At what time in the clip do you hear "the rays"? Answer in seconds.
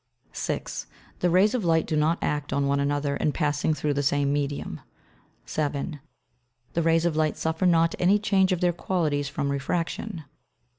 1.19-1.53, 6.73-7.05